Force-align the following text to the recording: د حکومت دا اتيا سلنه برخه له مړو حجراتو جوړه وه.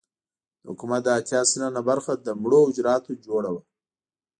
د 0.61 0.63
حکومت 0.71 1.01
دا 1.05 1.11
اتيا 1.19 1.41
سلنه 1.49 1.81
برخه 1.89 2.11
له 2.27 2.31
مړو 2.41 2.61
حجراتو 2.69 3.21
جوړه 3.25 3.49
وه. 3.53 3.61